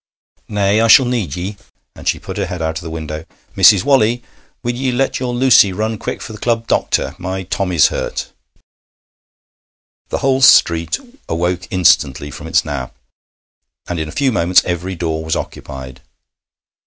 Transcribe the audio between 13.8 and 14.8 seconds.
and in a few moments